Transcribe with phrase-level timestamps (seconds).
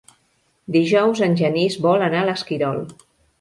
[0.75, 2.83] Dijous en Genís vol anar a l'Esquirol.